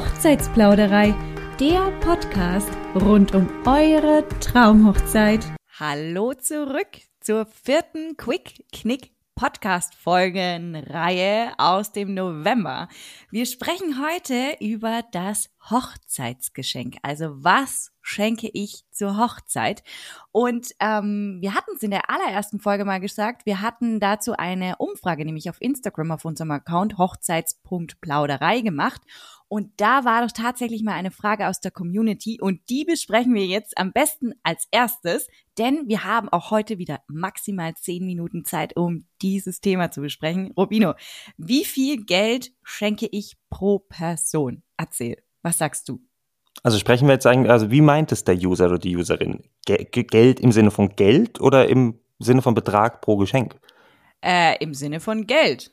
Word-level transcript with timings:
Hochzeitsplauderei, 0.00 1.14
der 1.60 1.90
Podcast 2.00 2.70
rund 2.94 3.34
um 3.34 3.46
eure 3.66 4.26
Traumhochzeit. 4.40 5.44
Hallo 5.78 6.32
zurück 6.32 6.88
zur 7.20 7.44
vierten 7.44 8.16
Quick 8.16 8.64
Knick 8.72 9.12
Podcast 9.34 9.94
Folgenreihe 9.94 11.52
aus 11.58 11.92
dem 11.92 12.14
November. 12.14 12.88
Wir 13.30 13.44
sprechen 13.44 14.02
heute 14.02 14.56
über 14.60 15.02
das 15.12 15.50
Hochzeitsgeschenk. 15.68 16.96
Also 17.02 17.44
was 17.44 17.92
schenke 18.00 18.48
ich 18.52 18.84
zur 18.90 19.16
Hochzeit? 19.18 19.82
Und 20.32 20.70
ähm, 20.80 21.38
wir 21.40 21.54
hatten 21.54 21.72
es 21.76 21.82
in 21.82 21.90
der 21.90 22.08
allerersten 22.08 22.60
Folge 22.60 22.84
mal 22.84 23.00
gesagt, 23.00 23.46
wir 23.46 23.60
hatten 23.60 24.00
dazu 24.00 24.32
eine 24.32 24.76
Umfrage, 24.78 25.24
nämlich 25.24 25.50
auf 25.50 25.60
Instagram 25.60 26.12
auf 26.12 26.24
unserem 26.24 26.50
Account 26.50 26.98
hochzeits.plauderei 26.98 28.60
gemacht. 28.60 29.02
Und 29.52 29.80
da 29.80 30.04
war 30.04 30.22
doch 30.24 30.30
tatsächlich 30.30 30.84
mal 30.84 30.92
eine 30.92 31.10
Frage 31.10 31.48
aus 31.48 31.60
der 31.60 31.72
Community 31.72 32.40
und 32.40 32.60
die 32.70 32.84
besprechen 32.84 33.34
wir 33.34 33.46
jetzt 33.46 33.76
am 33.78 33.92
besten 33.92 34.32
als 34.44 34.68
erstes, 34.70 35.26
denn 35.58 35.88
wir 35.88 36.04
haben 36.04 36.28
auch 36.28 36.52
heute 36.52 36.78
wieder 36.78 37.00
maximal 37.08 37.74
zehn 37.74 38.06
Minuten 38.06 38.44
Zeit, 38.44 38.76
um 38.76 39.06
dieses 39.22 39.60
Thema 39.60 39.90
zu 39.90 40.02
besprechen. 40.02 40.52
Robino, 40.56 40.94
wie 41.36 41.64
viel 41.64 42.04
Geld 42.04 42.52
schenke 42.62 43.08
ich 43.10 43.38
pro 43.50 43.80
Person? 43.80 44.62
Erzähl, 44.76 45.20
was 45.42 45.58
sagst 45.58 45.88
du? 45.88 46.00
Also 46.62 46.78
sprechen 46.78 47.08
wir 47.08 47.14
jetzt 47.14 47.26
eigentlich, 47.26 47.50
also 47.50 47.70
wie 47.70 47.80
meint 47.80 48.12
es 48.12 48.24
der 48.24 48.36
User 48.36 48.66
oder 48.66 48.78
die 48.78 48.96
Userin? 48.96 49.44
Geld 49.64 50.40
im 50.40 50.52
Sinne 50.52 50.70
von 50.70 50.94
Geld 50.96 51.40
oder 51.40 51.68
im 51.68 51.98
Sinne 52.18 52.42
von 52.42 52.54
Betrag 52.54 53.00
pro 53.00 53.16
Geschenk? 53.16 53.58
Äh, 54.22 54.62
Im 54.62 54.74
Sinne 54.74 55.00
von 55.00 55.26
Geld. 55.26 55.72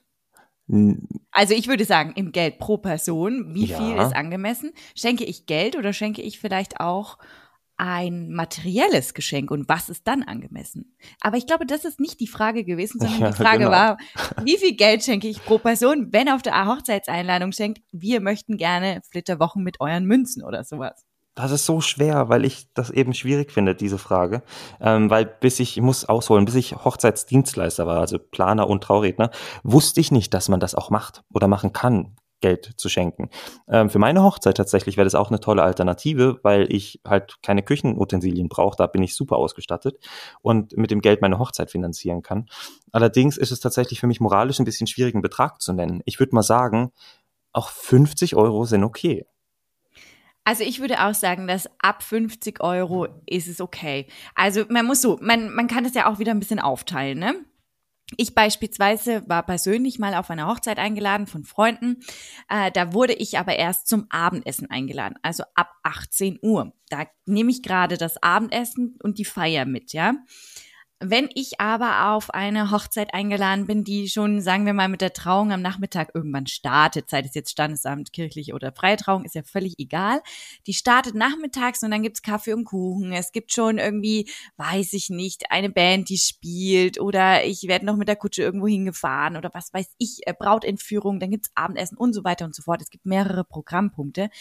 Also 1.32 1.54
ich 1.54 1.68
würde 1.68 1.86
sagen, 1.86 2.14
im 2.16 2.32
Geld 2.32 2.60
pro 2.60 2.78
Person, 2.78 3.54
wie 3.54 3.66
ja. 3.66 3.78
viel 3.78 3.98
ist 3.98 4.16
angemessen? 4.16 4.72
Schenke 4.96 5.24
ich 5.24 5.46
Geld 5.46 5.78
oder 5.78 5.94
schenke 5.94 6.22
ich 6.22 6.40
vielleicht 6.40 6.80
auch 6.80 7.18
ein 7.78 8.32
materielles 8.32 9.14
Geschenk 9.14 9.52
und 9.52 9.70
was 9.70 9.90
ist 9.90 10.08
dann 10.08 10.24
angemessen? 10.24 10.96
Aber 11.22 11.38
ich 11.38 11.46
glaube, 11.46 11.66
das 11.66 11.86
ist 11.86 12.00
nicht 12.00 12.20
die 12.20 12.28
Frage 12.28 12.64
gewesen, 12.64 13.00
sondern 13.00 13.32
die 13.32 13.38
Frage 13.38 13.60
genau. 13.60 13.72
war, 13.72 13.98
wie 14.44 14.58
viel 14.58 14.76
Geld 14.76 15.04
schenke 15.04 15.28
ich 15.28 15.44
pro 15.44 15.60
Person, 15.60 16.10
wenn 16.12 16.30
auf 16.30 16.42
der 16.42 16.66
Hochzeitseinladung 16.66 17.52
schenkt, 17.52 17.82
wir 17.92 18.20
möchten 18.20 18.58
gerne 18.58 19.02
Flitterwochen 19.10 19.64
mit 19.64 19.80
euren 19.80 20.06
Münzen 20.06 20.44
oder 20.44 20.64
sowas. 20.64 21.06
Das 21.38 21.52
ist 21.52 21.68
so 21.68 21.82
schwer, 21.82 22.30
weil 22.30 22.46
ich 22.46 22.74
das 22.74 22.90
eben 22.90 23.14
schwierig 23.14 23.52
finde, 23.52 23.76
diese 23.76 24.00
Frage. 24.00 24.42
Ähm, 24.82 25.12
weil 25.12 25.26
bis 25.26 25.60
ich, 25.60 25.78
ich 25.78 25.84
muss 25.84 26.04
ausholen, 26.04 26.46
bis 26.46 26.56
ich 26.56 26.76
Hochzeitsdienstleister 26.84 27.86
war, 27.86 28.00
also 28.00 28.18
Planer 28.18 28.68
und 28.68 28.84
Trauredner, 28.84 29.30
wusste 29.62 30.02
ich 30.02 30.12
nicht, 30.12 30.34
dass 30.34 30.50
man 30.50 30.60
das 30.60 30.74
auch 30.74 30.90
macht 30.90 31.24
oder 31.32 31.48
machen 31.48 31.74
kann. 31.74 32.16
Geld 32.42 32.74
zu 32.78 32.90
schenken. 32.90 33.30
Ähm, 33.68 33.90
für 33.90 34.00
meine 34.00 34.24
Hochzeit 34.24 34.58
tatsächlich 34.58 34.98
wäre 34.98 35.06
das 35.06 35.16
auch 35.16 35.30
eine 35.30 35.40
tolle 35.40 35.64
Alternative, 35.64 36.40
weil 36.44 36.72
ich 36.72 37.02
halt 37.06 37.38
keine 37.42 37.64
Küchenutensilien 37.64 38.50
brauche, 38.50 38.76
da 38.78 38.88
bin 38.88 39.04
ich 39.04 39.16
super 39.16 39.38
ausgestattet 39.38 39.98
und 40.42 40.76
mit 40.78 40.92
dem 40.92 41.02
Geld 41.02 41.22
meine 41.22 41.40
Hochzeit 41.40 41.72
finanzieren 41.72 42.22
kann. 42.22 42.48
Allerdings 42.92 43.38
ist 43.38 43.52
es 43.52 43.60
tatsächlich 43.60 44.00
für 44.00 44.08
mich 44.08 44.20
moralisch 44.20 44.60
ein 44.60 44.66
bisschen 44.66 44.88
schwierig, 44.88 45.16
einen 45.16 45.22
Betrag 45.22 45.62
zu 45.62 45.74
nennen. 45.74 46.02
Ich 46.06 46.20
würde 46.20 46.36
mal 46.36 46.44
sagen, 46.44 46.92
auch 47.54 47.70
50 47.70 48.36
Euro 48.36 48.66
sind 48.66 48.84
okay. 48.84 49.26
Also 50.44 50.64
ich 50.64 50.80
würde 50.80 51.06
auch 51.06 51.14
sagen, 51.14 51.46
dass 51.48 51.70
ab 51.80 52.04
50 52.04 52.62
Euro 52.62 53.08
ist 53.26 53.50
es 53.50 53.60
okay. 53.60 54.08
Also 54.34 54.64
man 54.70 54.86
muss 54.86 55.02
so, 55.02 55.18
man, 55.22 55.54
man 55.54 55.68
kann 55.68 55.84
das 55.84 55.94
ja 55.94 56.10
auch 56.10 56.20
wieder 56.20 56.32
ein 56.32 56.40
bisschen 56.40 56.62
aufteilen, 56.62 57.20
ne? 57.20 57.36
Ich 58.16 58.34
beispielsweise 58.34 59.24
war 59.28 59.44
persönlich 59.44 60.00
mal 60.00 60.14
auf 60.14 60.30
einer 60.30 60.48
Hochzeit 60.48 60.80
eingeladen 60.80 61.28
von 61.28 61.44
Freunden. 61.44 62.00
Äh, 62.48 62.72
da 62.72 62.94
wurde 62.94 63.14
ich 63.14 63.38
aber 63.38 63.58
erst 63.58 63.88
zum 63.88 64.08
Abendessen 64.10 64.70
eingeladen, 64.70 65.16
also 65.24 65.44
ab 65.56 65.74
18 65.84 66.40
Uhr. 66.42 66.72
Da 66.90 67.06
nehme 67.26 67.52
ich 67.52 67.62
gerade 67.64 67.98
das 67.98 68.22
Abendessen 68.24 68.98
und 69.04 69.18
die 69.18 69.26
Feier 69.26 69.66
mit, 69.66 69.92
ja. 69.92 70.14
Wenn 71.00 71.30
ich 71.36 71.62
aber 71.62 72.12
auf 72.12 72.34
eine 72.34 72.72
Hochzeit 72.72 73.14
eingeladen 73.14 73.68
bin, 73.68 73.84
die 73.84 74.10
schon, 74.10 74.42
sagen 74.42 74.66
wir 74.66 74.74
mal, 74.74 74.90
mit 74.90 75.02
der 75.02 75.14
Trauung 75.14 75.52
am 75.52 75.62
Nachmittag 75.62 76.10
irgendwann 76.16 76.48
startet, 76.48 77.08
sei 77.12 77.20
es 77.20 77.36
jetzt 77.36 77.52
Standesamt, 77.52 78.14
kirchliche 78.14 78.56
oder 78.56 78.72
freie 78.72 78.98
Trauung, 78.98 79.24
ist 79.24 79.36
ja 79.36 79.44
völlig 79.44 79.78
egal. 79.78 80.24
Die 80.66 80.74
startet 80.74 81.14
nachmittags 81.14 81.84
und 81.84 81.92
dann 81.92 82.02
gibt's 82.02 82.24
Kaffee 82.24 82.54
und 82.54 82.66
Kuchen. 82.66 83.12
Es 83.12 83.32
gibt 83.32 83.54
schon 83.54 83.78
irgendwie, 83.78 84.28
weiß 84.58 84.94
ich 84.94 85.12
nicht, 85.12 85.52
eine 85.52 85.70
Band, 85.70 86.10
die 86.10 86.18
spielt 86.18 87.00
oder 87.00 87.46
ich 87.46 87.68
werde 87.68 87.86
noch 87.86 87.96
mit 87.96 88.08
der 88.08 88.16
Kutsche 88.16 88.42
irgendwo 88.42 88.68
hingefahren 88.68 89.38
oder 89.38 89.52
was 89.54 89.72
weiß 89.72 89.94
ich, 90.00 90.22
äh, 90.26 90.34
Brautentführung, 90.34 91.20
dann 91.20 91.30
gibt's 91.30 91.52
Abendessen 91.54 91.98
und 91.98 92.14
so 92.14 92.24
weiter 92.24 92.46
und 92.46 92.56
so 92.56 92.64
fort. 92.64 92.82
Es 92.82 92.90
gibt 92.90 93.06
mehrere 93.06 93.44
Programmpunkte. 93.44 94.32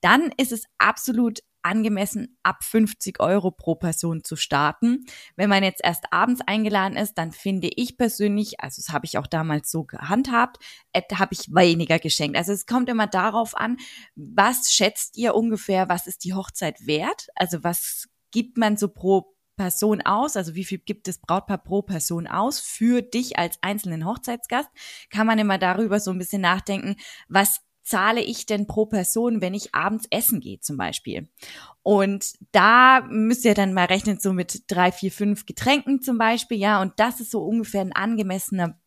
Dann 0.00 0.32
ist 0.38 0.52
es 0.52 0.64
absolut 0.78 1.40
angemessen 1.66 2.38
ab 2.42 2.62
50 2.62 3.20
Euro 3.20 3.50
pro 3.50 3.74
Person 3.74 4.24
zu 4.24 4.36
starten. 4.36 5.04
Wenn 5.34 5.50
man 5.50 5.64
jetzt 5.64 5.82
erst 5.84 6.04
abends 6.12 6.40
eingeladen 6.46 6.96
ist, 6.96 7.18
dann 7.18 7.32
finde 7.32 7.68
ich 7.74 7.98
persönlich, 7.98 8.60
also 8.60 8.80
das 8.80 8.92
habe 8.92 9.04
ich 9.04 9.18
auch 9.18 9.26
damals 9.26 9.70
so 9.70 9.84
gehandhabt, 9.84 10.58
äh, 10.92 11.02
habe 11.14 11.34
ich 11.34 11.52
weniger 11.52 11.98
geschenkt. 11.98 12.36
Also 12.36 12.52
es 12.52 12.66
kommt 12.66 12.88
immer 12.88 13.08
darauf 13.08 13.56
an, 13.56 13.76
was 14.14 14.72
schätzt 14.72 15.16
ihr 15.18 15.34
ungefähr, 15.34 15.88
was 15.88 16.06
ist 16.06 16.24
die 16.24 16.34
Hochzeit 16.34 16.86
wert? 16.86 17.26
Also 17.34 17.64
was 17.64 18.08
gibt 18.30 18.56
man 18.56 18.76
so 18.76 18.88
pro 18.88 19.36
Person 19.56 20.02
aus, 20.02 20.36
also 20.36 20.54
wie 20.54 20.64
viel 20.64 20.78
gibt 20.78 21.08
das 21.08 21.18
Brautpaar 21.18 21.58
pro 21.58 21.82
Person 21.82 22.26
aus 22.26 22.60
für 22.60 23.00
dich 23.00 23.38
als 23.38 23.58
einzelnen 23.62 24.04
Hochzeitsgast, 24.04 24.68
kann 25.10 25.26
man 25.26 25.38
immer 25.38 25.56
darüber 25.56 25.98
so 25.98 26.10
ein 26.10 26.18
bisschen 26.18 26.42
nachdenken, 26.42 26.96
was 27.28 27.62
zahle 27.86 28.20
ich 28.20 28.46
denn 28.46 28.66
pro 28.66 28.86
Person, 28.86 29.40
wenn 29.40 29.54
ich 29.54 29.74
abends 29.74 30.06
essen 30.10 30.40
gehe 30.40 30.60
zum 30.60 30.76
Beispiel? 30.76 31.28
Und 31.82 32.34
da 32.52 33.06
müsst 33.08 33.44
ihr 33.44 33.54
dann 33.54 33.72
mal 33.72 33.86
rechnen, 33.86 34.18
so 34.20 34.32
mit 34.32 34.64
drei, 34.66 34.92
vier, 34.92 35.12
fünf 35.12 35.46
Getränken 35.46 36.02
zum 36.02 36.18
Beispiel, 36.18 36.58
ja, 36.58 36.82
und 36.82 36.94
das 36.96 37.20
ist 37.20 37.30
so 37.30 37.42
ungefähr 37.42 37.80
ein 37.80 37.92
angemessener, 37.92 38.78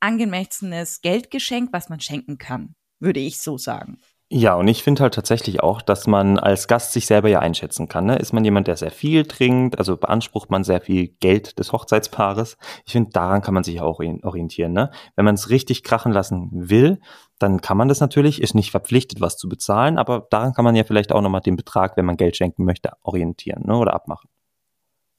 angemessenes 0.00 1.00
Geldgeschenk, 1.00 1.72
was 1.72 1.88
man 1.88 2.00
schenken 2.00 2.38
kann, 2.38 2.74
würde 2.98 3.20
ich 3.20 3.40
so 3.40 3.56
sagen. 3.56 3.98
Ja, 4.30 4.56
und 4.56 4.68
ich 4.68 4.82
finde 4.82 5.02
halt 5.02 5.14
tatsächlich 5.14 5.62
auch, 5.62 5.80
dass 5.80 6.06
man 6.06 6.38
als 6.38 6.68
Gast 6.68 6.92
sich 6.92 7.06
selber 7.06 7.30
ja 7.30 7.38
einschätzen 7.38 7.88
kann. 7.88 8.04
Ne? 8.04 8.16
Ist 8.16 8.34
man 8.34 8.44
jemand, 8.44 8.66
der 8.66 8.76
sehr 8.76 8.90
viel 8.90 9.24
trinkt, 9.24 9.78
also 9.78 9.96
beansprucht 9.96 10.50
man 10.50 10.64
sehr 10.64 10.82
viel 10.82 11.08
Geld 11.20 11.58
des 11.58 11.72
Hochzeitspaares. 11.72 12.58
Ich 12.84 12.92
finde, 12.92 13.10
daran 13.10 13.40
kann 13.40 13.54
man 13.54 13.64
sich 13.64 13.80
auch 13.80 13.98
orientieren. 13.98 14.72
Ne? 14.74 14.90
Wenn 15.16 15.24
man 15.24 15.34
es 15.34 15.48
richtig 15.48 15.82
krachen 15.82 16.12
lassen 16.12 16.50
will, 16.52 17.00
dann 17.38 17.60
kann 17.60 17.76
man 17.76 17.88
das 17.88 18.00
natürlich, 18.00 18.42
ist 18.42 18.54
nicht 18.54 18.70
verpflichtet, 18.70 19.20
was 19.20 19.36
zu 19.36 19.48
bezahlen, 19.48 19.98
aber 19.98 20.26
daran 20.30 20.52
kann 20.54 20.64
man 20.64 20.76
ja 20.76 20.84
vielleicht 20.84 21.12
auch 21.12 21.20
nochmal 21.20 21.40
den 21.40 21.56
Betrag, 21.56 21.96
wenn 21.96 22.04
man 22.04 22.16
Geld 22.16 22.36
schenken 22.36 22.64
möchte, 22.64 22.92
orientieren 23.02 23.64
ne? 23.66 23.76
oder 23.76 23.94
abmachen. 23.94 24.28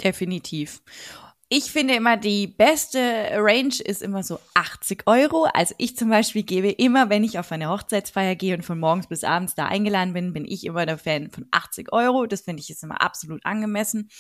Definitiv. 0.02 0.81
Ich 1.52 1.72
finde 1.72 1.96
immer, 1.96 2.16
die 2.16 2.46
beste 2.46 3.00
Range 3.34 3.74
ist 3.84 4.03
immer 4.03 4.22
so 4.22 4.40
80 4.53 5.07
Euro. 5.07 5.47
Also 5.52 5.74
ich 5.80 5.97
zum 5.97 6.09
Beispiel 6.09 6.44
gebe 6.44 6.69
immer, 6.69 7.09
wenn 7.09 7.24
ich 7.24 7.40
auf 7.40 7.52
eine 7.52 7.69
Hochzeitsfeier 7.69 8.36
gehe 8.36 8.56
und 8.56 8.62
von 8.62 8.80
morgens 8.80 9.07
bis 9.07 9.24
abends 9.24 9.56
da 9.56 9.66
eingeladen 9.66 10.13
bin, 10.13 10.31
bin 10.31 10.46
ich 10.46 10.63
immer 10.63 10.86
der 10.86 11.00
Fan 11.00 11.31
von 11.31 11.47
80 11.50 11.91
Euro. 11.91 12.28
Das 12.28 12.41
finde 12.41 12.62
ich 12.62 12.69
ist 12.69 12.84
immer 12.84 13.01
absolut 13.01 13.44
angemessen. 13.47 14.12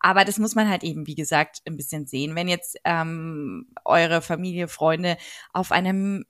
Aber 0.00 0.24
das 0.24 0.38
muss 0.38 0.54
man 0.54 0.70
halt 0.70 0.82
eben, 0.82 1.06
wie 1.06 1.14
gesagt, 1.14 1.60
ein 1.66 1.76
bisschen 1.76 2.06
sehen. 2.06 2.34
Wenn 2.34 2.48
jetzt 2.48 2.78
ähm, 2.84 3.66
eure 3.84 4.22
Familie, 4.22 4.66
Freunde 4.66 5.18
auf 5.52 5.72
einem 5.72 6.24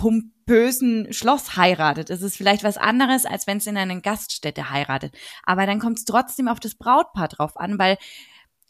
pompösen 0.00 1.12
Schloss 1.12 1.56
heiratet. 1.56 2.08
Es 2.08 2.22
ist 2.22 2.38
vielleicht 2.38 2.64
was 2.64 2.78
anderes, 2.78 3.26
als 3.26 3.46
wenn 3.46 3.58
es 3.58 3.66
in 3.66 3.76
einer 3.76 4.00
Gaststätte 4.00 4.70
heiratet. 4.70 5.14
Aber 5.42 5.66
dann 5.66 5.78
kommt 5.78 5.98
es 5.98 6.06
trotzdem 6.06 6.48
auf 6.48 6.58
das 6.58 6.74
Brautpaar 6.74 7.28
drauf 7.28 7.58
an, 7.58 7.78
weil 7.78 7.98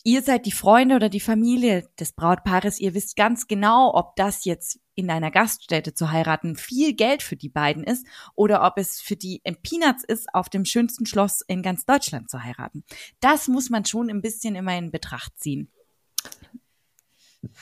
ihr 0.03 0.23
seid 0.23 0.45
die 0.45 0.51
Freunde 0.51 0.97
oder 0.97 1.09
die 1.09 1.21
Familie 1.21 1.89
des 2.01 2.15
Brautpaares, 2.15 2.81
ihr 2.81 2.95
wisst 2.95 3.15
ganz 3.15 3.47
genau, 3.47 3.95
ob 3.95 4.17
das 4.17 4.45
jetzt 4.45 4.81
in 4.97 5.09
einer 5.09 5.31
Gaststätte 5.31 5.95
zu 5.95 6.11
heiraten 6.11 6.57
viel 6.57 6.95
Geld 6.95 7.23
für 7.23 7.37
die 7.37 7.49
beiden 7.49 7.85
ist 7.85 8.05
oder 8.35 8.65
ob 8.65 8.77
es 8.77 9.01
für 9.01 9.15
die 9.15 9.41
im 9.45 9.55
Peanuts 9.63 10.03
ist, 10.03 10.35
auf 10.35 10.49
dem 10.49 10.65
schönsten 10.65 11.07
Schloss 11.07 11.43
in 11.47 11.63
ganz 11.63 11.85
Deutschland 11.87 12.29
zu 12.29 12.43
heiraten. 12.43 12.83
Das 13.21 13.47
muss 13.47 13.71
man 13.71 13.85
schon 13.85 14.11
ein 14.11 14.21
bisschen 14.21 14.57
immer 14.57 14.77
in 14.77 14.91
Betracht 14.91 15.39
ziehen. 15.39 15.71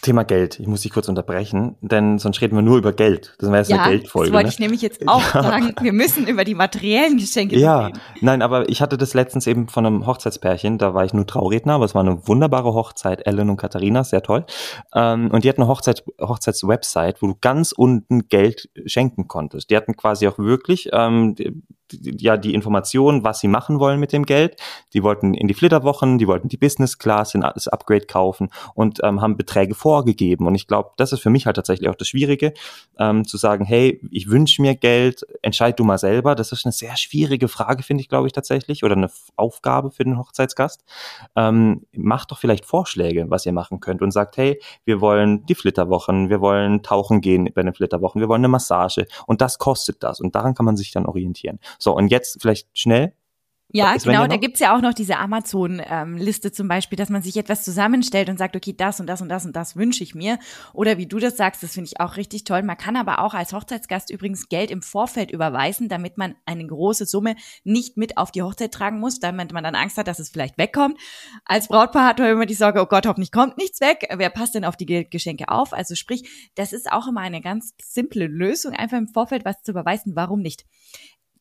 Thema 0.03 0.25
Geld. 0.25 0.59
Ich 0.59 0.67
muss 0.67 0.83
dich 0.83 0.93
kurz 0.93 1.09
unterbrechen, 1.09 1.77
denn 1.81 2.19
sonst 2.19 2.41
reden 2.41 2.57
wir 2.57 2.63
nur 2.63 2.79
über 2.79 2.93
Geld. 2.93 3.37
Das 3.39 3.49
wäre 3.49 3.59
jetzt 3.59 3.71
ja, 3.71 3.83
eine 3.83 3.91
Geldfolge. 3.93 4.31
Das 4.31 4.35
wollte 4.35 4.49
ne? 4.49 4.53
ich 4.53 4.59
nämlich 4.59 4.83
jetzt 4.83 5.03
auch 5.09 5.35
ja. 5.35 5.43
sagen. 5.43 5.73
Wir 5.81 5.93
müssen 5.93 6.27
über 6.27 6.45
die 6.45 6.57
materiellen 6.57 7.17
Geschenke 7.17 7.57
ja. 7.57 7.87
reden. 7.87 7.97
Ja, 7.97 8.19
nein, 8.21 8.43
aber 8.43 8.69
ich 8.69 8.81
hatte 8.81 8.99
das 8.99 9.15
letztens 9.15 9.47
eben 9.47 9.69
von 9.69 9.87
einem 9.87 10.07
Hochzeitspärchen. 10.07 10.79
Da 10.79 10.95
war 10.95 11.05
ich 11.05 11.15
nur 11.15 11.27
Trauredner, 11.27 11.75
aber 11.75 11.85
es 11.85 11.95
war 11.95 12.03
eine 12.03 12.27
wunderbare 12.27 12.75
Hochzeit. 12.75 13.25
Ellen 13.25 13.51
und 13.51 13.57
Katharina, 13.57 14.03
sehr 14.03 14.23
toll. 14.23 14.47
Ähm, 14.95 15.31
und 15.31 15.45
die 15.45 15.49
hatten 15.49 15.63
eine 15.63 15.71
Hochzeit, 15.71 16.03
Hochzeitswebsite, 16.21 17.17
wo 17.21 17.29
du 17.29 17.37
ganz 17.41 17.71
unten 17.71 18.29
Geld 18.29 18.69
schenken 18.87 19.29
konntest. 19.29 19.71
Die 19.71 19.77
hatten 19.77 19.97
quasi 19.97 20.27
auch 20.27 20.39
wirklich 20.39 20.89
ähm, 20.93 21.37
ja 21.93 22.37
die 22.37 22.55
Information, 22.55 23.25
was 23.25 23.41
sie 23.41 23.49
machen 23.49 23.79
wollen 23.79 24.01
mit 24.01 24.13
dem 24.13 24.25
Geld. 24.25 24.57
Die 24.93 25.03
wollten 25.03 25.35
in 25.35 25.49
die 25.49 25.55
Flitterwochen, 25.55 26.19
die 26.19 26.27
wollten 26.27 26.49
die 26.49 26.57
Business 26.57 26.99
Class, 26.99 27.33
das 27.33 27.69
Upgrade 27.69 28.07
kaufen 28.07 28.49
und 28.75 29.01
ähm, 29.03 29.21
haben 29.21 29.37
Beträge 29.37 29.75
vorgegeben. 29.75 30.47
Und 30.47 30.55
ich 30.55 30.67
glaube, 30.67 30.91
das 30.97 31.13
ist 31.13 31.21
für 31.21 31.31
mich 31.31 31.47
halt 31.47 31.57
tatsächlich 31.57 31.89
auch 31.89 31.95
das 31.95 32.09
Schwierige, 32.09 32.53
ähm, 32.99 33.25
zu 33.27 33.37
sagen, 33.37 33.65
hey, 33.65 34.01
ich 34.11 34.31
wünsche 34.31 34.63
mir 34.63 34.75
Geld, 34.75 35.27
entscheid 35.43 35.79
du 35.79 35.85
mal 35.85 35.99
selber. 35.99 36.35
Das 36.35 36.53
ist 36.53 36.65
eine 36.65 36.73
sehr 36.73 36.97
schwierige 36.97 37.49
Frage, 37.49 37.83
finde 37.83 38.03
ich, 38.03 38.09
glaube 38.09 38.27
ich 38.27 38.33
tatsächlich, 38.33 38.85
oder 38.85 38.97
eine 38.97 39.11
Aufgabe 39.37 39.91
für 39.91 40.05
den 40.05 40.19
Hochzeitsgast. 40.19 40.85
Ähm, 41.37 41.87
macht 41.93 42.31
doch 42.31 42.39
vielleicht 42.39 42.65
Vorschläge, 42.65 43.27
was 43.29 43.47
ihr 43.47 43.53
machen 43.53 43.81
könnt 43.81 44.03
und 44.03 44.11
sagt, 44.11 44.37
hey, 44.37 44.61
wir 44.85 45.01
wollen 45.01 45.47
die 45.47 45.55
Flitterwochen, 45.55 46.31
wir 46.31 46.41
wollen 46.41 46.83
tauchen 46.83 47.21
gehen 47.21 47.49
bei 47.55 47.63
den 47.63 47.75
Flitterwochen, 47.75 48.21
wir 48.21 48.29
wollen 48.29 48.41
eine 48.41 48.49
Massage 48.49 49.07
und 49.27 49.41
das 49.41 49.59
kostet 49.59 50.03
das 50.03 50.21
und 50.21 50.35
daran 50.35 50.55
kann 50.55 50.67
man 50.67 50.77
sich 50.77 50.91
dann 50.91 51.07
orientieren. 51.07 51.59
So, 51.79 51.95
und 51.95 52.09
jetzt 52.09 52.41
vielleicht 52.41 52.69
schnell 52.77 53.13
ja, 53.71 53.95
genau, 53.97 54.27
da 54.27 54.39
gibt's 54.39 54.61
ja 54.61 54.75
auch 54.75 54.81
noch 54.81 54.95
diese 54.95 55.19
Amazon-Liste 55.19 56.49
ähm, 56.49 56.55
zum 56.55 56.69
Beispiel, 56.69 56.97
dass 56.97 57.11
man 57.11 57.21
sich 57.21 57.37
etwas 57.37 57.65
zusammenstellt 57.65 58.31
und 58.31 58.39
sagt, 58.39 58.57
okay, 58.57 58.75
das 58.75 58.99
und 58.99 59.07
das 59.07 59.21
und 59.21 59.29
das 59.29 59.45
und 59.45 59.55
das 59.55 59.77
wünsche 59.77 60.03
ich 60.03 60.15
mir. 60.15 60.39
Oder 60.73 60.97
wie 60.97 61.05
du 61.05 61.19
das 61.19 61.37
sagst, 61.37 61.63
das 61.63 61.75
finde 61.75 61.91
ich 61.93 62.01
auch 62.01 62.17
richtig 62.17 62.45
toll. 62.45 62.63
Man 62.63 62.79
kann 62.79 62.97
aber 62.97 63.19
auch 63.19 63.35
als 63.35 63.53
Hochzeitsgast 63.53 64.09
übrigens 64.09 64.49
Geld 64.49 64.71
im 64.71 64.81
Vorfeld 64.81 65.31
überweisen, 65.31 65.91
damit 65.91 66.17
man 66.17 66.35
eine 66.47 66.67
große 66.67 67.05
Summe 67.05 67.37
nicht 67.63 67.99
mit 67.99 68.17
auf 68.17 68.31
die 68.31 68.41
Hochzeit 68.41 68.73
tragen 68.73 69.01
muss, 69.01 69.21
damit 69.21 69.53
man 69.53 69.65
dann 69.65 69.75
Angst 69.75 69.99
hat, 69.99 70.09
dass 70.09 70.19
es 70.19 70.31
vielleicht 70.31 70.57
wegkommt. 70.57 70.99
Als 71.45 71.69
Brautpaar 71.69 72.07
hat 72.07 72.21
man 72.21 72.31
immer 72.31 72.47
die 72.47 72.55
Sorge, 72.55 72.81
oh 72.81 72.87
Gott, 72.87 73.07
hoffentlich 73.07 73.33
kommt 73.33 73.59
nichts 73.59 73.83
weg. 73.83 74.09
Wer 74.17 74.31
passt 74.31 74.55
denn 74.55 74.65
auf 74.65 74.79
die 74.79 74.87
Geschenke 75.11 75.51
auf? 75.51 75.75
Also 75.75 75.95
sprich, 75.95 76.51
das 76.55 76.73
ist 76.73 76.91
auch 76.91 77.07
immer 77.07 77.21
eine 77.21 77.43
ganz 77.43 77.75
simple 77.83 78.29
Lösung, 78.29 78.73
einfach 78.73 78.97
im 78.97 79.09
Vorfeld 79.09 79.45
was 79.45 79.63
zu 79.63 79.73
überweisen. 79.73 80.17
Warum 80.17 80.41
nicht? 80.41 80.65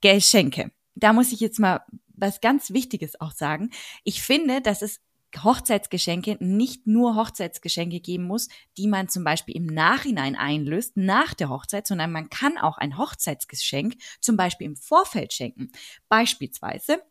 Geschenke. 0.01 0.71
Da 0.95 1.13
muss 1.13 1.31
ich 1.31 1.39
jetzt 1.39 1.59
mal 1.59 1.81
was 2.09 2.41
ganz 2.41 2.71
Wichtiges 2.71 3.19
auch 3.21 3.31
sagen. 3.31 3.69
Ich 4.03 4.21
finde, 4.21 4.61
dass 4.61 4.81
es 4.81 5.01
Hochzeitsgeschenke 5.43 6.37
nicht 6.39 6.87
nur 6.87 7.15
Hochzeitsgeschenke 7.15 7.99
geben 7.99 8.23
muss, 8.23 8.47
die 8.77 8.87
man 8.87 9.09
zum 9.09 9.23
Beispiel 9.23 9.55
im 9.55 9.65
Nachhinein 9.65 10.35
einlöst, 10.35 10.97
nach 10.97 11.33
der 11.33 11.49
Hochzeit, 11.49 11.85
sondern 11.85 12.11
man 12.11 12.29
kann 12.29 12.57
auch 12.57 12.77
ein 12.77 12.97
Hochzeitsgeschenk 12.97 13.95
zum 14.19 14.37
Beispiel 14.37 14.65
im 14.65 14.75
Vorfeld 14.75 15.33
schenken. 15.33 15.71
Beispielsweise 16.09 17.01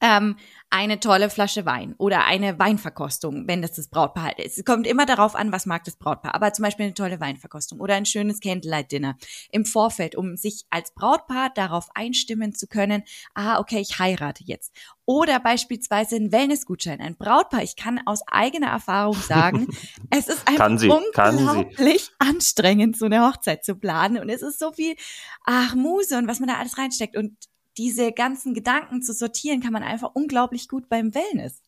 ähm, 0.00 0.36
eine 0.70 0.98
tolle 0.98 1.30
Flasche 1.30 1.66
Wein 1.66 1.94
oder 1.98 2.24
eine 2.24 2.58
Weinverkostung, 2.58 3.46
wenn 3.46 3.62
das 3.62 3.74
das 3.74 3.88
Brautpaar 3.88 4.38
ist. 4.38 4.58
Es 4.58 4.64
kommt 4.64 4.88
immer 4.88 5.06
darauf 5.06 5.36
an, 5.36 5.52
was 5.52 5.66
mag 5.66 5.84
das 5.84 5.96
Brautpaar. 5.96 6.34
Aber 6.34 6.52
zum 6.52 6.64
Beispiel 6.64 6.86
eine 6.86 6.94
tolle 6.94 7.20
Weinverkostung 7.20 7.78
oder 7.78 7.94
ein 7.94 8.06
schönes 8.06 8.40
Candlelight-Dinner 8.40 9.16
im 9.52 9.64
Vorfeld, 9.64 10.16
um 10.16 10.36
sich 10.36 10.64
als 10.70 10.92
Brautpaar 10.92 11.50
darauf 11.54 11.88
einstimmen 11.94 12.54
zu 12.54 12.66
können, 12.66 13.04
ah, 13.34 13.60
okay, 13.60 13.78
ich 13.78 14.00
heirate 14.00 14.42
jetzt. 14.44 14.72
Oder 15.06 15.38
beispielsweise 15.38 16.16
ein 16.16 16.32
Wellnessgutschein. 16.32 17.00
Ein 17.00 17.16
Brautpaar, 17.16 17.62
ich 17.62 17.76
kann 17.76 18.00
aus 18.06 18.22
eigener 18.26 18.68
Erfahrung 18.68 19.14
sagen, 19.14 19.68
es 20.10 20.28
ist 20.28 20.48
einfach 20.48 20.76
sie, 20.78 20.88
unglaublich 20.88 22.10
anstrengend, 22.18 22.96
so 22.96 23.06
eine 23.06 23.24
Hochzeit 23.24 23.64
zu 23.64 23.76
planen. 23.76 24.18
Und 24.18 24.28
es 24.28 24.42
ist 24.42 24.58
so 24.58 24.72
viel, 24.72 24.96
ach, 25.44 25.74
Muse 25.74 26.18
und 26.18 26.26
was 26.26 26.40
man 26.40 26.48
da 26.48 26.56
alles 26.56 26.78
reinsteckt. 26.78 27.16
Und 27.16 27.36
diese 27.76 28.12
ganzen 28.12 28.54
Gedanken 28.54 29.02
zu 29.02 29.12
sortieren, 29.12 29.60
kann 29.60 29.72
man 29.72 29.82
einfach 29.82 30.12
unglaublich 30.14 30.68
gut 30.68 30.88
beim 30.88 31.14
Wellness 31.14 31.62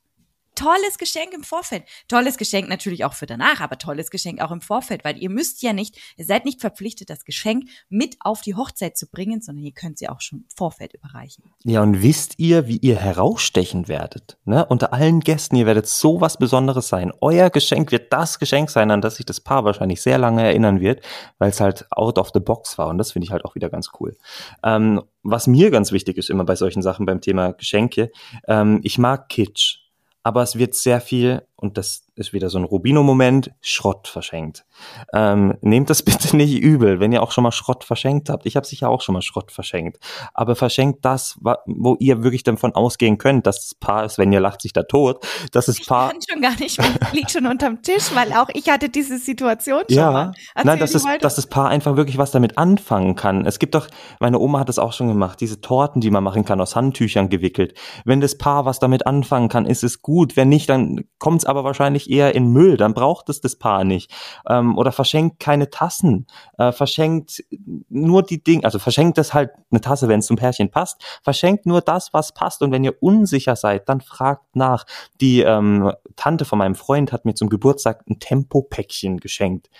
tolles 0.57 0.99
Geschenk 0.99 1.33
im 1.33 1.45
Vorfeld. 1.45 1.85
Tolles 2.09 2.37
Geschenk 2.37 2.69
natürlich 2.69 3.05
auch 3.05 3.13
für 3.13 3.27
danach, 3.27 3.61
aber 3.61 3.79
tolles 3.79 4.11
Geschenk 4.11 4.41
auch 4.41 4.51
im 4.51 4.61
Vorfeld, 4.61 5.05
weil 5.05 5.23
ihr 5.23 5.31
müsst 5.31 5.63
ja 5.63 5.73
nicht, 5.73 5.97
ihr 6.17 6.25
seid 6.25 6.45
nicht 6.45 6.61
verpflichtet, 6.61 7.11
das 7.11 7.25
Geschenk 7.25 7.69
mit 7.89 8.17
auf 8.21 8.41
die 8.41 8.55
Hochzeit 8.55 8.97
zu 8.97 9.09
bringen, 9.09 9.41
sondern 9.41 9.65
ihr 9.65 9.73
könnt 9.73 9.99
sie 9.99 10.09
auch 10.09 10.21
schon 10.21 10.41
im 10.41 10.45
Vorfeld 10.57 10.95
überreichen. 10.95 11.45
Ja, 11.65 11.83
und 11.83 12.03
wisst 12.03 12.39
ihr, 12.39 12.67
wie 12.67 12.79
ihr 12.79 12.97
herausstechen 12.97 13.87
werdet? 13.87 14.39
Ne? 14.45 14.65
Unter 14.67 14.93
allen 14.93 15.21
Gästen, 15.21 15.57
ihr 15.57 15.67
werdet 15.67 15.87
so 15.87 16.21
was 16.21 16.39
Besonderes 16.39 16.89
sein. 16.89 17.13
Euer 17.21 17.51
Geschenk 17.51 17.93
wird 17.93 18.13
das 18.13 18.39
Geschenk 18.39 18.71
sein, 18.71 18.91
an 18.91 19.01
das 19.01 19.17
sich 19.17 19.27
das 19.27 19.41
Paar 19.41 19.65
wahrscheinlich 19.65 20.03
sehr 20.03 20.19
lange 20.19 20.43
erinnern 20.43 20.81
wird, 20.81 21.05
weil 21.39 21.51
es 21.51 21.61
halt 21.61 21.87
out 21.91 22.19
of 22.19 22.31
the 22.33 22.41
box 22.41 22.79
war. 22.79 22.89
Und 22.89 22.99
das 22.99 23.13
finde 23.13 23.27
ich 23.27 23.33
halt 23.33 23.45
auch 23.45 23.55
wieder 23.55 23.69
ganz 23.69 23.91
cool. 24.01 24.17
Ähm, 24.65 25.03
was 25.23 25.47
mir 25.47 25.71
ganz 25.71 25.93
wichtig 25.93 26.17
ist 26.17 26.31
immer 26.31 26.45
bei 26.45 26.57
solchen 26.57 26.83
Sachen 26.83 27.05
beim 27.05 27.21
Thema 27.21 27.53
Geschenke, 27.53 28.11
ähm, 28.47 28.81
ich 28.83 28.99
mag 28.99 29.29
Kitsch 29.29 29.86
aber 30.27 30.43
es 30.43 30.59
wird 30.59 30.75
sehr 30.75 31.01
viel, 31.01 31.43
und 31.59 31.79
das 31.79 32.05
ist 32.17 32.35
wieder 32.35 32.51
so 32.51 32.59
ein 32.59 32.65
Rubino-Moment, 32.65 33.51
Schrott 33.63 34.09
verschenkt. 34.09 34.67
Ähm, 35.15 35.57
nehmt 35.63 35.89
das 35.89 36.03
bitte 36.05 36.37
nicht 36.37 36.55
übel, 36.55 37.01
wenn 37.01 37.13
ihr 37.13 37.23
auch 37.23 37.33
schon 37.33 37.45
mal 37.45 37.53
Schrott 37.53 37.83
verschenkt 37.83 38.29
habt. 38.29 38.45
Ich 38.45 38.57
habe 38.57 38.67
sicher 38.67 38.91
auch 38.91 39.01
schon 39.01 39.15
mal 39.15 39.23
Schrott 39.23 39.51
verschenkt. 39.51 39.99
Aber 40.35 40.55
verschenkt 40.55 41.05
das, 41.05 41.39
wo 41.67 41.97
ihr 41.99 42.23
wirklich 42.23 42.43
davon 42.43 42.75
ausgehen 42.75 43.17
könnt, 43.17 43.47
dass 43.47 43.61
das 43.61 43.75
Paar 43.75 44.05
ist, 44.05 44.19
wenn 44.19 44.33
ihr 44.33 44.41
lacht 44.41 44.61
sich 44.61 44.75
da 44.75 44.83
tot, 44.83 45.27
dass 45.53 45.67
das 45.67 45.85
Paar... 45.87 46.09
Ich 46.09 46.13
kann 46.13 46.21
schon 46.31 46.43
gar 46.43 46.61
nicht, 46.61 46.79
mehr, 46.79 46.91
liegt 47.13 47.31
schon 47.31 47.47
unterm 47.47 47.83
Tisch, 47.83 48.15
weil 48.15 48.33
auch 48.35 48.49
ich 48.53 48.69
hatte 48.69 48.91
diese 48.91 49.19
Situation 49.19 49.83
schon 49.89 49.97
ja, 49.97 50.11
mal. 50.11 50.33
nein, 50.63 50.79
dass 50.79 50.93
das, 50.93 51.05
dass 51.21 51.37
das 51.37 51.47
Paar 51.47 51.69
einfach 51.69 51.97
wirklich 51.97 52.19
was 52.19 52.33
damit 52.33 52.59
anfangen 52.59 53.15
kann. 53.15 53.47
Es 53.47 53.59
gibt 53.59 53.75
doch, 53.75 53.89
meine 54.21 54.39
Oma 54.39 54.61
hat 54.61 54.69
das 54.69 54.79
auch 54.79 54.93
schon 54.93 55.09
gemacht, 55.09 55.41
diese 55.41 55.63
Torten, 55.63 56.03
die 56.03 56.11
man 56.11 56.23
machen 56.23 56.45
kann, 56.45 56.61
aus 56.61 56.77
Handtüchern 56.77 57.31
gewickelt. 57.31 57.75
Wenn 58.05 58.21
das 58.21 58.37
Paar 58.37 58.67
was 58.67 58.79
damit 58.79 59.07
anfangen 59.07 59.49
kann, 59.49 59.65
ist 59.65 59.83
es 59.85 60.03
gut. 60.03 60.37
Wenn 60.37 60.51
nicht, 60.51 60.69
dann 60.69 61.05
kommt 61.19 61.43
es 61.43 61.47
aber 61.57 61.65
wahrscheinlich 61.65 62.11
eher 62.11 62.35
in 62.35 62.49
Müll, 62.49 62.77
dann 62.77 62.95
braucht 62.95 63.29
es 63.29 63.41
das 63.41 63.57
Paar 63.57 63.85
nicht. 63.85 64.13
Ähm, 64.49 64.77
oder 64.77 64.93
verschenkt 64.93 65.41
keine 65.41 65.71
Tassen, 65.71 66.27
äh, 66.59 66.73
verschenkt 66.73 67.45
nur 67.89 68.23
die 68.23 68.43
Dinge, 68.43 68.65
also 68.65 68.79
verschenkt 68.79 69.19
das 69.19 69.35
halt 69.35 69.51
eine 69.71 69.81
Tasse, 69.81 70.09
wenn 70.09 70.21
es 70.21 70.27
zum 70.27 70.37
Pärchen 70.37 70.71
passt, 70.71 71.03
verschenkt 71.23 71.67
nur 71.67 71.81
das, 71.81 72.13
was 72.13 72.33
passt. 72.33 72.63
Und 72.63 72.73
wenn 72.73 72.85
ihr 72.85 73.03
unsicher 73.03 73.57
seid, 73.57 73.89
dann 73.89 74.01
fragt 74.01 74.57
nach. 74.57 74.85
Die 75.21 75.41
ähm, 75.41 75.93
Tante 76.17 76.45
von 76.45 76.59
meinem 76.59 76.75
Freund 76.75 77.13
hat 77.13 77.25
mir 77.25 77.35
zum 77.35 77.49
Geburtstag 77.49 78.05
ein 78.09 78.19
Tempopäckchen 78.19 79.19
geschenkt. 79.19 79.71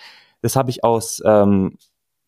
Das 0.41 0.55
habe 0.55 0.69
ich 0.69 0.83
aus 0.83 1.21
ähm, 1.25 1.77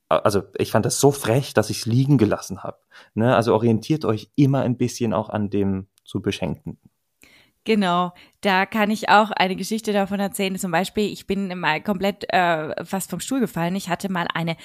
also 0.09 0.41
ich 0.57 0.71
fand 0.71 0.85
das 0.85 0.99
so 0.99 1.11
frech, 1.11 1.53
dass 1.53 1.69
ich 1.69 1.79
es 1.79 1.85
liegen 1.85 2.17
gelassen 2.17 2.63
habe. 2.63 2.79
Ne? 3.13 3.35
Also 3.35 3.53
orientiert 3.53 4.05
euch 4.05 4.31
immer 4.35 4.61
ein 4.61 4.75
bisschen 4.75 5.13
auch 5.13 5.29
an 5.29 5.49
dem 5.49 5.87
zu 6.03 6.21
beschenken. 6.21 6.79
Genau, 7.69 8.13
da 8.41 8.65
kann 8.65 8.89
ich 8.89 9.09
auch 9.09 9.29
eine 9.29 9.55
Geschichte 9.55 9.93
davon 9.93 10.19
erzählen. 10.19 10.57
Zum 10.57 10.71
Beispiel, 10.71 11.13
ich 11.13 11.27
bin 11.27 11.55
mal 11.59 11.83
komplett 11.83 12.25
äh, 12.33 12.83
fast 12.83 13.11
vom 13.11 13.19
Stuhl 13.19 13.39
gefallen. 13.39 13.75
Ich 13.75 13.89
hatte 13.89 14.11
mal 14.11 14.25
eine, 14.33 14.57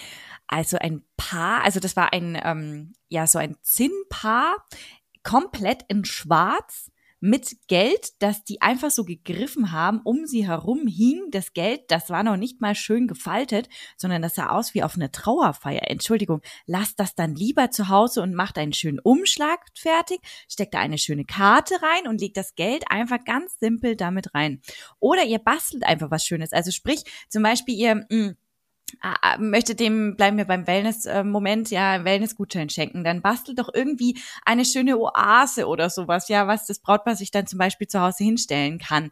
also 0.46 0.78
ein 0.78 1.04
Paar, 1.18 1.62
also 1.64 1.80
das 1.80 1.96
war 1.96 2.14
ein, 2.14 2.40
ähm, 2.42 2.94
ja, 3.10 3.26
so 3.26 3.38
ein 3.38 3.58
Zinnpaar, 3.60 4.56
komplett 5.22 5.84
in 5.88 6.06
Schwarz 6.06 6.90
mit 7.24 7.56
Geld, 7.68 8.10
das 8.18 8.44
die 8.44 8.60
einfach 8.60 8.90
so 8.90 9.02
gegriffen 9.02 9.72
haben. 9.72 10.02
Um 10.04 10.26
sie 10.26 10.46
herum 10.46 10.86
hing 10.86 11.30
das 11.30 11.54
Geld, 11.54 11.80
das 11.88 12.10
war 12.10 12.22
noch 12.22 12.36
nicht 12.36 12.60
mal 12.60 12.74
schön 12.74 13.08
gefaltet, 13.08 13.70
sondern 13.96 14.20
das 14.20 14.34
sah 14.34 14.50
aus 14.50 14.74
wie 14.74 14.82
auf 14.82 14.94
eine 14.96 15.10
Trauerfeier. 15.10 15.90
Entschuldigung, 15.90 16.42
lasst 16.66 17.00
das 17.00 17.14
dann 17.14 17.34
lieber 17.34 17.70
zu 17.70 17.88
Hause 17.88 18.20
und 18.20 18.34
macht 18.34 18.58
einen 18.58 18.74
schönen 18.74 18.98
Umschlag 18.98 19.60
fertig, 19.74 20.20
steckt 20.50 20.74
da 20.74 20.80
eine 20.80 20.98
schöne 20.98 21.24
Karte 21.24 21.76
rein 21.80 22.08
und 22.08 22.20
legt 22.20 22.36
das 22.36 22.56
Geld 22.56 22.84
einfach 22.90 23.24
ganz 23.24 23.58
simpel 23.58 23.96
damit 23.96 24.34
rein. 24.34 24.60
Oder 25.00 25.24
ihr 25.24 25.38
bastelt 25.38 25.84
einfach 25.84 26.10
was 26.10 26.26
Schönes. 26.26 26.52
Also 26.52 26.72
sprich, 26.72 27.04
zum 27.30 27.42
Beispiel 27.42 27.74
ihr, 27.74 27.94
mh, 27.94 28.04
ah, 28.10 28.32
möchte 29.38 29.74
dem, 29.74 30.16
bleiben 30.16 30.36
wir 30.36 30.44
beim 30.44 30.66
Wellness-Moment, 30.66 31.70
ja, 31.70 32.04
Wellness-Gutschein 32.04 32.68
schenken, 32.70 33.04
dann 33.04 33.22
bastelt 33.22 33.58
doch 33.58 33.70
irgendwie 33.72 34.18
eine 34.44 34.64
schöne 34.64 34.98
Oase 34.98 35.66
oder 35.66 35.90
sowas, 35.90 36.28
ja, 36.28 36.46
was 36.46 36.66
das 36.66 36.80
Brautpaar 36.80 37.16
sich 37.16 37.30
dann 37.30 37.46
zum 37.46 37.58
Beispiel 37.58 37.86
zu 37.86 38.00
Hause 38.00 38.24
hinstellen 38.24 38.78
kann. 38.78 39.10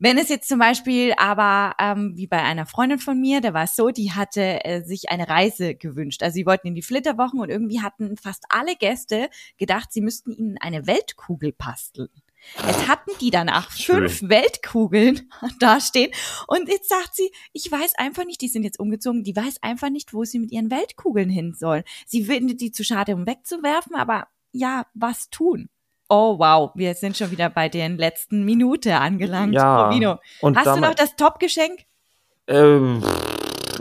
Wenn 0.00 0.18
es 0.18 0.28
jetzt 0.28 0.48
zum 0.48 0.58
Beispiel 0.58 1.14
aber, 1.16 1.76
ähm, 1.78 2.16
wie 2.16 2.26
bei 2.26 2.42
einer 2.42 2.66
Freundin 2.66 2.98
von 2.98 3.20
mir, 3.20 3.40
da 3.40 3.54
war 3.54 3.64
es 3.64 3.76
so, 3.76 3.90
die 3.90 4.12
hatte 4.12 4.64
äh, 4.64 4.82
sich 4.82 5.08
eine 5.08 5.28
Reise 5.28 5.76
gewünscht. 5.76 6.22
Also 6.22 6.34
sie 6.34 6.46
wollten 6.46 6.66
in 6.66 6.74
die 6.74 6.82
Flitterwochen 6.82 7.40
und 7.40 7.48
irgendwie 7.48 7.80
hatten 7.80 8.16
fast 8.16 8.44
alle 8.48 8.74
Gäste 8.74 9.30
gedacht, 9.56 9.92
sie 9.92 10.00
müssten 10.00 10.32
ihnen 10.32 10.58
eine 10.58 10.86
Weltkugel 10.86 11.52
basteln. 11.52 12.10
Jetzt 12.66 12.88
hatten 12.88 13.10
die 13.20 13.30
danach 13.30 13.70
Schön. 13.72 14.08
fünf 14.08 14.28
Weltkugeln 14.28 15.28
dastehen. 15.60 16.10
Und 16.46 16.68
jetzt 16.68 16.88
sagt 16.88 17.14
sie, 17.14 17.30
ich 17.52 17.70
weiß 17.70 17.94
einfach 17.96 18.24
nicht, 18.24 18.40
die 18.40 18.48
sind 18.48 18.62
jetzt 18.62 18.78
umgezogen, 18.78 19.24
die 19.24 19.34
weiß 19.34 19.62
einfach 19.62 19.90
nicht, 19.90 20.14
wo 20.14 20.24
sie 20.24 20.38
mit 20.38 20.52
ihren 20.52 20.70
Weltkugeln 20.70 21.30
hin 21.30 21.54
soll. 21.54 21.84
Sie 22.06 22.24
findet 22.24 22.60
die 22.60 22.72
zu 22.72 22.84
schade, 22.84 23.14
um 23.14 23.26
wegzuwerfen, 23.26 23.96
aber 23.96 24.28
ja, 24.52 24.86
was 24.94 25.30
tun? 25.30 25.68
Oh 26.08 26.38
wow, 26.38 26.70
wir 26.74 26.94
sind 26.94 27.16
schon 27.16 27.30
wieder 27.30 27.50
bei 27.50 27.68
der 27.68 27.88
letzten 27.88 28.44
Minute 28.44 28.96
angelangt. 28.96 29.54
Ja. 29.54 29.84
Provino. 29.84 30.18
Und 30.40 30.56
Hast 30.56 30.76
du 30.76 30.80
noch 30.80 30.94
das 30.94 31.16
Top-Geschenk? 31.16 31.80
Ähm, 32.46 33.02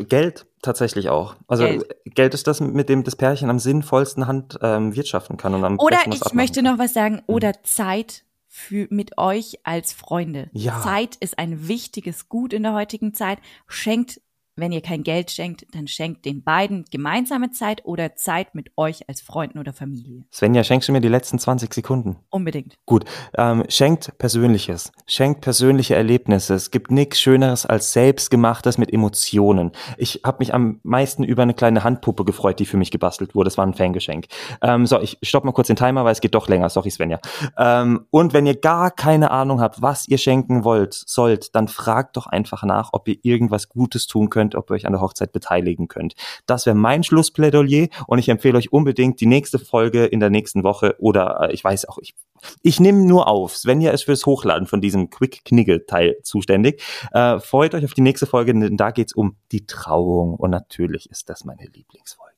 Geld 0.08 0.46
tatsächlich 0.62 1.10
auch. 1.10 1.36
Also 1.48 1.65
Geld. 1.65 1.96
Geld. 2.05 2.34
ist 2.34 2.48
das, 2.48 2.62
mit 2.62 2.89
dem 2.89 3.03
das 3.03 3.15
Pärchen 3.15 3.50
am 3.50 3.60
sinnvollsten 3.60 4.25
Hand 4.25 4.58
ähm, 4.62 4.96
wirtschaften 4.96 5.38
kann 5.38 5.53
und 5.53 5.63
am 5.63 5.77
Oder 5.79 6.00
ich 6.12 6.34
möchte 6.34 6.63
noch 6.63 6.79
was 6.79 6.93
sagen. 6.93 7.22
Oder 7.27 7.50
mhm. 7.50 7.63
Zeit 7.63 8.24
für, 8.55 8.86
mit 8.91 9.17
euch 9.17 9.57
als 9.63 9.93
Freunde. 9.93 10.51
Ja. 10.53 10.79
Zeit 10.83 11.15
ist 11.15 11.39
ein 11.39 11.67
wichtiges 11.67 12.29
Gut 12.29 12.53
in 12.53 12.62
der 12.62 12.74
heutigen 12.74 13.15
Zeit. 13.15 13.39
Schenkt 13.67 14.22
wenn 14.55 14.72
ihr 14.72 14.81
kein 14.81 15.03
Geld 15.03 15.31
schenkt, 15.31 15.65
dann 15.74 15.88
schenkt 15.88 16.25
den 16.25 16.43
beiden 16.43 16.86
gemeinsame 16.91 17.51
Zeit 17.51 17.86
oder 17.86 18.15
Zeit 18.15 18.53
mit 18.53 18.72
euch 18.77 19.10
als 19.10 19.22
Freunden 19.22 19.57
oder 19.57 19.74
Familie. 19.74 20.25
Svenja, 20.31 20.63
schenkst 20.63 20.88
du 20.88 20.93
mir 20.93 21.01
die 21.01 21.07
letzten 21.07 21.39
20 21.39 21.74
Sekunden? 21.74 22.17
Unbedingt. 22.29 22.75
Gut, 22.86 23.05
ähm, 23.36 23.63
schenkt 23.69 24.17
Persönliches, 24.19 24.91
schenkt 25.07 25.41
persönliche 25.41 25.95
Erlebnisse. 25.95 26.53
Es 26.53 26.69
gibt 26.69 26.91
nichts 26.91 27.19
Schöneres 27.19 27.65
als 27.65 27.93
Selbstgemachtes 27.93 28.77
mit 28.77 28.93
Emotionen. 28.93 29.72
Ich 29.98 30.22
habe 30.24 30.38
mich 30.39 30.53
am 30.53 30.79
meisten 30.83 31.24
über 31.24 31.41
eine 31.41 31.55
kleine 31.55 31.83
Handpuppe 31.83 32.24
gefreut, 32.24 32.60
die 32.60 32.65
für 32.65 32.77
mich 32.77 32.91
gebastelt 32.91 33.33
wurde. 33.33 33.48
Das 33.48 33.57
war 33.57 33.65
ein 33.65 33.74
Fangeschenk. 33.74 34.27
Ähm, 34.62 34.86
so, 34.86 35.00
ich 35.01 35.17
stopp 35.24 35.45
mal 35.45 35.51
kurz 35.51 35.67
den 35.67 35.75
Timer, 35.75 36.05
weil 36.05 36.12
es 36.12 36.22
geht 36.22 36.36
doch 36.36 36.48
länger. 36.48 36.69
Sorry, 36.69 36.91
Svenja. 36.91 37.19
Ähm, 37.57 38.05
und 38.12 38.33
wenn 38.33 38.45
ihr 38.45 38.60
gar 38.60 38.91
keine 38.91 39.31
Ahnung 39.31 39.62
habt, 39.62 39.81
was 39.81 40.07
ihr 40.07 40.19
schenken 40.19 40.63
wollt, 40.63 40.93
sollt, 40.93 41.55
dann 41.55 41.67
fragt 41.67 42.17
doch 42.17 42.27
einfach 42.27 42.63
nach, 42.63 42.89
ob 42.91 43.07
ihr 43.07 43.17
irgendwas 43.24 43.69
Gutes 43.69 44.05
tun 44.05 44.29
könnt 44.29 44.42
könnt, 44.43 44.55
ob 44.55 44.69
ihr 44.69 44.75
euch 44.75 44.85
an 44.85 44.93
der 44.93 45.01
Hochzeit 45.01 45.31
beteiligen 45.31 45.88
könnt. 45.88 46.15
Das 46.45 46.65
wäre 46.65 46.75
mein 46.75 47.03
Schlussplädoyer 47.03 47.88
und 48.07 48.19
ich 48.19 48.29
empfehle 48.29 48.57
euch 48.57 48.73
unbedingt 48.73 49.21
die 49.21 49.25
nächste 49.25 49.59
Folge 49.59 50.05
in 50.05 50.19
der 50.19 50.29
nächsten 50.29 50.63
Woche 50.63 50.95
oder 51.00 51.50
äh, 51.50 51.53
ich 51.53 51.63
weiß 51.63 51.88
auch, 51.88 51.97
ich, 52.01 52.15
ich 52.62 52.79
nehme 52.79 53.05
nur 53.05 53.27
auf. 53.27 53.55
Svenja 53.55 53.91
ist 53.91 54.03
fürs 54.03 54.25
Hochladen 54.25 54.67
von 54.67 54.81
diesem 54.81 55.09
Quick-Knigge-Teil 55.09 56.17
zuständig. 56.23 56.83
Äh, 57.12 57.39
freut 57.39 57.73
euch 57.73 57.85
auf 57.85 57.93
die 57.93 58.01
nächste 58.01 58.25
Folge, 58.25 58.53
denn 58.53 58.77
da 58.77 58.91
geht's 58.91 59.13
um 59.13 59.38
die 59.51 59.65
Trauung 59.65 60.35
und 60.35 60.51
natürlich 60.51 61.09
ist 61.09 61.29
das 61.29 61.45
meine 61.45 61.65
Lieblingsfolge. 61.65 62.33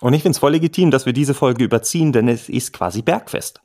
Und 0.00 0.14
ich 0.14 0.22
finde 0.22 0.36
es 0.36 0.38
voll 0.38 0.52
legitim, 0.52 0.90
dass 0.90 1.04
wir 1.04 1.12
diese 1.12 1.34
Folge 1.34 1.62
überziehen, 1.62 2.12
denn 2.12 2.28
es 2.28 2.48
ist 2.48 2.72
quasi 2.72 3.02
Bergfest. 3.02 3.60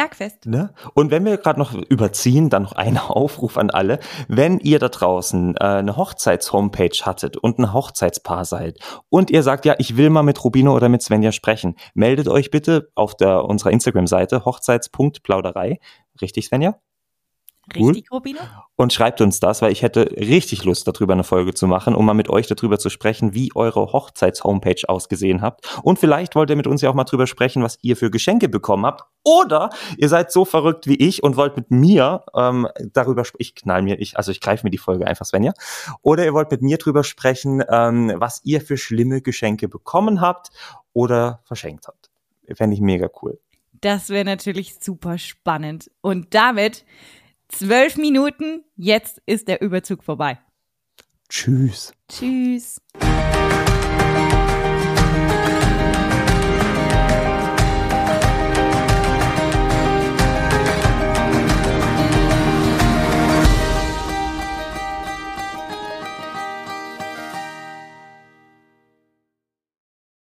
Bergfest. 0.00 0.46
Ne? 0.46 0.72
Und 0.94 1.10
wenn 1.10 1.26
wir 1.26 1.36
gerade 1.36 1.58
noch 1.58 1.74
überziehen, 1.74 2.48
dann 2.48 2.62
noch 2.62 2.72
ein 2.72 2.96
Aufruf 3.08 3.58
an 3.58 3.68
alle. 3.68 3.98
Wenn 4.28 4.58
ihr 4.58 4.78
da 4.78 4.88
draußen 4.88 5.56
äh, 5.56 5.62
eine 5.62 5.94
Hochzeits-Homepage 5.94 7.04
hattet 7.04 7.36
und 7.36 7.58
ein 7.58 7.74
Hochzeitspaar 7.74 8.46
seid 8.46 8.78
und 9.10 9.30
ihr 9.30 9.42
sagt, 9.42 9.66
ja, 9.66 9.74
ich 9.76 9.98
will 9.98 10.08
mal 10.08 10.22
mit 10.22 10.42
Rubino 10.42 10.74
oder 10.74 10.88
mit 10.88 11.02
Svenja 11.02 11.32
sprechen, 11.32 11.76
meldet 11.92 12.28
euch 12.28 12.50
bitte 12.50 12.90
auf 12.94 13.14
der, 13.14 13.44
unserer 13.44 13.72
Instagram-Seite 13.72 14.46
hochzeits.plauderei. 14.46 15.80
Richtig, 16.22 16.46
Svenja? 16.46 16.76
Richtig, 17.74 18.06
cool. 18.10 18.18
Rubino? 18.18 18.40
Und 18.76 18.92
schreibt 18.92 19.20
uns 19.20 19.40
das, 19.40 19.62
weil 19.62 19.72
ich 19.72 19.82
hätte 19.82 20.10
richtig 20.16 20.64
Lust, 20.64 20.86
darüber 20.86 21.12
eine 21.12 21.24
Folge 21.24 21.54
zu 21.54 21.66
machen, 21.66 21.94
um 21.94 22.06
mal 22.06 22.14
mit 22.14 22.28
euch 22.30 22.46
darüber 22.46 22.78
zu 22.78 22.90
sprechen, 22.90 23.34
wie 23.34 23.50
eure 23.54 23.92
Hochzeits-Homepage 23.92 24.88
ausgesehen 24.88 25.42
habt. 25.42 25.80
Und 25.82 25.98
vielleicht 25.98 26.34
wollt 26.34 26.50
ihr 26.50 26.56
mit 26.56 26.66
uns 26.66 26.82
ja 26.82 26.90
auch 26.90 26.94
mal 26.94 27.04
drüber 27.04 27.26
sprechen, 27.26 27.62
was 27.62 27.78
ihr 27.82 27.96
für 27.96 28.10
Geschenke 28.10 28.48
bekommen 28.48 28.86
habt. 28.86 29.04
Oder 29.22 29.70
ihr 29.98 30.08
seid 30.08 30.32
so 30.32 30.44
verrückt 30.44 30.86
wie 30.86 30.96
ich 30.96 31.22
und 31.22 31.36
wollt 31.36 31.56
mit 31.56 31.70
mir 31.70 32.24
ähm, 32.34 32.68
darüber 32.92 33.24
sprechen. 33.24 33.40
Ich 33.40 33.54
knall 33.54 33.82
mir, 33.82 34.00
ich, 34.00 34.16
also 34.16 34.30
ich 34.32 34.40
greife 34.40 34.66
mir 34.66 34.70
die 34.70 34.78
Folge 34.78 35.06
einfach, 35.06 35.26
Svenja. 35.26 35.52
Oder 36.02 36.24
ihr 36.24 36.34
wollt 36.34 36.50
mit 36.50 36.62
mir 36.62 36.78
drüber 36.78 37.04
sprechen, 37.04 37.62
ähm, 37.70 38.12
was 38.16 38.40
ihr 38.44 38.60
für 38.60 38.76
schlimme 38.76 39.22
Geschenke 39.22 39.68
bekommen 39.68 40.20
habt 40.20 40.50
oder 40.92 41.40
verschenkt 41.44 41.86
habt. 41.86 42.10
Fände 42.54 42.74
ich 42.74 42.80
mega 42.80 43.08
cool. 43.22 43.38
Das 43.80 44.10
wäre 44.10 44.24
natürlich 44.24 44.76
super 44.80 45.18
spannend. 45.18 45.90
Und 46.00 46.34
damit 46.34 46.84
Zwölf 47.52 47.96
Minuten, 47.96 48.64
jetzt 48.76 49.20
ist 49.26 49.48
der 49.48 49.60
Überzug 49.60 50.04
vorbei. 50.04 50.38
Tschüss. 51.28 51.92
Tschüss. 52.08 52.80